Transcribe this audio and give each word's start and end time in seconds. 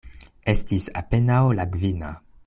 Estis 0.53 0.85
apenaŭ 1.01 1.37
la 1.59 1.67
kvina. 1.77 2.11